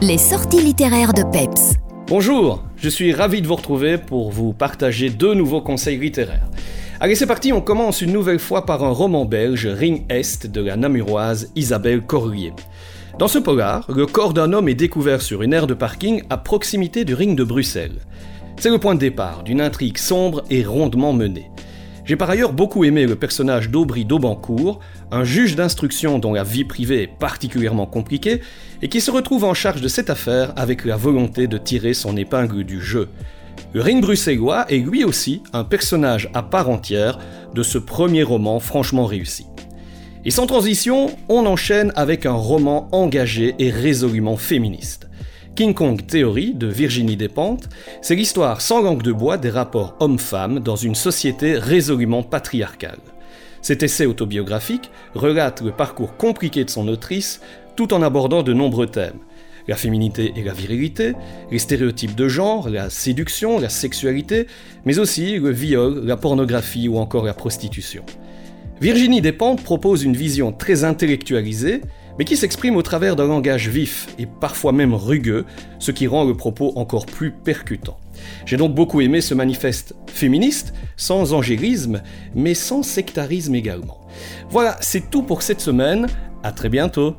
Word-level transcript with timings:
Les 0.00 0.16
sorties 0.16 0.62
littéraires 0.62 1.12
de 1.12 1.24
Peps. 1.24 1.74
Bonjour, 2.06 2.62
je 2.76 2.88
suis 2.88 3.12
ravi 3.12 3.42
de 3.42 3.48
vous 3.48 3.56
retrouver 3.56 3.98
pour 3.98 4.30
vous 4.30 4.52
partager 4.52 5.10
deux 5.10 5.34
nouveaux 5.34 5.60
conseils 5.60 5.98
littéraires. 5.98 6.48
Allez, 7.00 7.16
c'est 7.16 7.26
parti, 7.26 7.52
on 7.52 7.60
commence 7.60 8.00
une 8.00 8.12
nouvelle 8.12 8.38
fois 8.38 8.64
par 8.64 8.84
un 8.84 8.92
roman 8.92 9.24
belge, 9.24 9.66
Ring 9.66 10.04
Est, 10.08 10.46
de 10.46 10.60
la 10.60 10.76
namuroise 10.76 11.50
Isabelle 11.56 12.02
Corrier. 12.02 12.52
Dans 13.18 13.26
ce 13.26 13.40
polar, 13.40 13.90
le 13.90 14.06
corps 14.06 14.34
d'un 14.34 14.52
homme 14.52 14.68
est 14.68 14.74
découvert 14.74 15.20
sur 15.20 15.42
une 15.42 15.52
aire 15.52 15.66
de 15.66 15.74
parking 15.74 16.22
à 16.30 16.36
proximité 16.36 17.04
du 17.04 17.14
ring 17.14 17.36
de 17.36 17.42
Bruxelles. 17.42 17.98
C'est 18.56 18.70
le 18.70 18.78
point 18.78 18.94
de 18.94 19.00
départ 19.00 19.42
d'une 19.42 19.60
intrigue 19.60 19.98
sombre 19.98 20.44
et 20.48 20.62
rondement 20.62 21.12
menée. 21.12 21.50
J'ai 22.08 22.16
par 22.16 22.30
ailleurs 22.30 22.54
beaucoup 22.54 22.84
aimé 22.84 23.04
le 23.04 23.16
personnage 23.16 23.68
d'Aubry 23.68 24.06
d'Aubancourt, 24.06 24.80
un 25.10 25.24
juge 25.24 25.56
d'instruction 25.56 26.18
dont 26.18 26.32
la 26.32 26.42
vie 26.42 26.64
privée 26.64 27.02
est 27.02 27.18
particulièrement 27.18 27.84
compliquée 27.84 28.40
et 28.80 28.88
qui 28.88 29.02
se 29.02 29.10
retrouve 29.10 29.44
en 29.44 29.52
charge 29.52 29.82
de 29.82 29.88
cette 29.88 30.08
affaire 30.08 30.54
avec 30.56 30.86
la 30.86 30.96
volonté 30.96 31.48
de 31.48 31.58
tirer 31.58 31.92
son 31.92 32.16
épingle 32.16 32.64
du 32.64 32.80
jeu. 32.80 33.10
Le 33.74 33.82
ring 33.82 34.00
bruxellois 34.00 34.64
est 34.72 34.78
lui 34.78 35.04
aussi 35.04 35.42
un 35.52 35.64
personnage 35.64 36.30
à 36.32 36.42
part 36.42 36.70
entière 36.70 37.18
de 37.54 37.62
ce 37.62 37.76
premier 37.76 38.22
roman 38.22 38.58
franchement 38.58 39.04
réussi. 39.04 39.44
Et 40.24 40.30
sans 40.30 40.46
transition, 40.46 41.14
on 41.28 41.44
enchaîne 41.44 41.92
avec 41.94 42.24
un 42.24 42.32
roman 42.32 42.88
engagé 42.90 43.54
et 43.58 43.68
résolument 43.68 44.38
féministe. 44.38 45.10
King 45.58 45.74
Kong 45.74 46.06
Theory 46.06 46.54
de 46.54 46.68
Virginie 46.68 47.16
Despentes, 47.16 47.68
c'est 48.00 48.14
l'histoire 48.14 48.60
sans 48.60 48.80
langue 48.80 49.02
de 49.02 49.10
bois 49.10 49.38
des 49.38 49.50
rapports 49.50 49.96
hommes-femmes 49.98 50.60
dans 50.60 50.76
une 50.76 50.94
société 50.94 51.58
résolument 51.58 52.22
patriarcale. 52.22 53.00
Cet 53.60 53.82
essai 53.82 54.06
autobiographique 54.06 54.88
relate 55.16 55.62
le 55.62 55.72
parcours 55.72 56.16
compliqué 56.16 56.64
de 56.64 56.70
son 56.70 56.86
autrice 56.86 57.40
tout 57.74 57.92
en 57.92 58.02
abordant 58.02 58.44
de 58.44 58.52
nombreux 58.52 58.86
thèmes. 58.86 59.18
La 59.66 59.74
féminité 59.74 60.32
et 60.36 60.44
la 60.44 60.52
virilité, 60.52 61.14
les 61.50 61.58
stéréotypes 61.58 62.14
de 62.14 62.28
genre, 62.28 62.70
la 62.70 62.88
séduction, 62.88 63.58
la 63.58 63.68
sexualité, 63.68 64.46
mais 64.84 65.00
aussi 65.00 65.40
le 65.40 65.50
viol, 65.50 66.04
la 66.04 66.16
pornographie 66.16 66.86
ou 66.86 66.98
encore 66.98 67.24
la 67.24 67.34
prostitution. 67.34 68.04
Virginie 68.80 69.20
Despentes 69.20 69.64
propose 69.64 70.04
une 70.04 70.16
vision 70.16 70.52
très 70.52 70.84
intellectualisée, 70.84 71.80
mais 72.18 72.24
qui 72.24 72.36
s'exprime 72.36 72.76
au 72.76 72.82
travers 72.82 73.16
d'un 73.16 73.26
langage 73.26 73.68
vif 73.68 74.08
et 74.18 74.26
parfois 74.26 74.72
même 74.72 74.94
rugueux, 74.94 75.44
ce 75.78 75.90
qui 75.90 76.06
rend 76.06 76.24
le 76.24 76.34
propos 76.34 76.72
encore 76.76 77.06
plus 77.06 77.30
percutant. 77.30 77.98
J'ai 78.44 78.56
donc 78.56 78.74
beaucoup 78.74 79.00
aimé 79.00 79.20
ce 79.20 79.34
manifeste 79.34 79.94
féministe, 80.06 80.74
sans 80.96 81.32
angélisme, 81.32 82.02
mais 82.34 82.54
sans 82.54 82.82
sectarisme 82.82 83.54
également. 83.54 84.00
Voilà, 84.50 84.76
c'est 84.80 85.10
tout 85.10 85.22
pour 85.22 85.42
cette 85.42 85.60
semaine, 85.60 86.06
à 86.42 86.52
très 86.52 86.68
bientôt 86.68 87.14